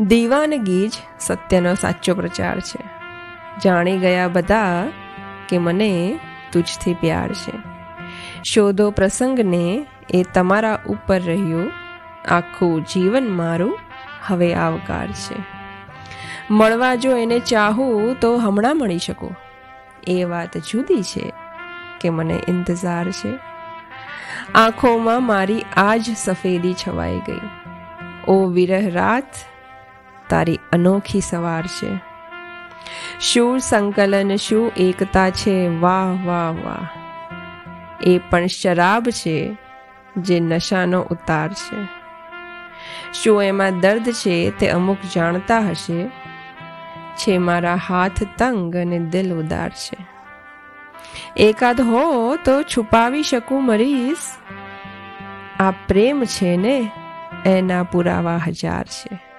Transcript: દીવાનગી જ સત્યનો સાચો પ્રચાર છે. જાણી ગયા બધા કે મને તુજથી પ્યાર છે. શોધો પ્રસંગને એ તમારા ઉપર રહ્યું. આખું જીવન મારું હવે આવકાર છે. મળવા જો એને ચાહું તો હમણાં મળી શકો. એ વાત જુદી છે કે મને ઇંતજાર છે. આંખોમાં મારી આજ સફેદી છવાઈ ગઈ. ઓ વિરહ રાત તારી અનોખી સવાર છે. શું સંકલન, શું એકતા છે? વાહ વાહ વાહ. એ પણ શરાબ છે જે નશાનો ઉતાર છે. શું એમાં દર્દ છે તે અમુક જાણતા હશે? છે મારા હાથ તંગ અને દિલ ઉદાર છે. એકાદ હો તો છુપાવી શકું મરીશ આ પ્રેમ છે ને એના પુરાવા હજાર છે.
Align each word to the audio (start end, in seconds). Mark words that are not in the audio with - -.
દીવાનગી 0.00 0.88
જ 0.88 0.92
સત્યનો 1.20 1.74
સાચો 1.74 2.14
પ્રચાર 2.14 2.60
છે. 2.60 2.84
જાણી 3.64 3.98
ગયા 3.98 4.28
બધા 4.28 4.90
કે 5.48 5.58
મને 5.58 6.18
તુજથી 6.52 6.94
પ્યાર 6.94 7.32
છે. 7.32 7.52
શોધો 8.44 8.90
પ્રસંગને 8.90 9.86
એ 10.10 10.22
તમારા 10.22 10.80
ઉપર 10.86 11.20
રહ્યું. 11.20 11.72
આખું 12.30 12.84
જીવન 12.84 13.30
મારું 13.30 13.78
હવે 14.26 14.54
આવકાર 14.54 15.06
છે. 15.06 15.34
મળવા 16.50 16.94
જો 16.94 17.16
એને 17.16 17.38
ચાહું 17.38 18.20
તો 18.20 18.36
હમણાં 18.36 18.78
મળી 18.78 18.98
શકો. 18.98 19.30
એ 20.06 20.24
વાત 20.24 20.56
જુદી 20.56 21.02
છે 21.02 21.32
કે 22.00 22.10
મને 22.10 22.40
ઇંતજાર 22.48 23.10
છે. 23.10 23.32
આંખોમાં 24.54 25.22
મારી 25.22 25.64
આજ 25.76 26.16
સફેદી 26.16 26.74
છવાઈ 26.74 27.18
ગઈ. 27.18 27.40
ઓ 28.28 28.46
વિરહ 28.46 28.92
રાત 28.92 29.53
તારી 30.28 30.58
અનોખી 30.72 31.20
સવાર 31.20 31.66
છે. 31.66 32.14
શું 33.20 33.60
સંકલન, 33.60 34.36
શું 34.36 34.72
એકતા 34.76 35.30
છે? 35.30 35.68
વાહ 35.68 36.26
વાહ 36.26 36.50
વાહ. 36.50 36.88
એ 38.02 38.20
પણ 38.30 38.46
શરાબ 38.46 39.04
છે 39.04 39.56
જે 40.16 40.40
નશાનો 40.40 41.02
ઉતાર 41.02 41.52
છે. 41.52 42.04
શું 43.12 43.42
એમાં 43.42 43.80
દર્દ 43.80 44.10
છે 44.10 44.50
તે 44.50 44.68
અમુક 44.68 44.98
જાણતા 45.14 45.58
હશે? 45.58 46.08
છે 47.16 47.38
મારા 47.38 47.74
હાથ 47.74 48.22
તંગ 48.38 48.76
અને 48.76 48.98
દિલ 48.98 49.34
ઉદાર 49.34 49.70
છે. 49.70 50.06
એકાદ 51.36 51.80
હો 51.80 52.36
તો 52.36 52.62
છુપાવી 52.62 53.22
શકું 53.22 53.66
મરીશ 53.66 54.18
આ 55.60 55.70
પ્રેમ 55.70 56.24
છે 56.24 56.56
ને 56.56 56.90
એના 57.46 57.82
પુરાવા 57.82 58.36
હજાર 58.36 58.84
છે. 58.84 59.33